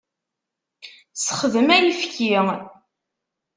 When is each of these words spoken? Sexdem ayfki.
Sexdem 1.15 1.69
ayfki. 1.75 2.31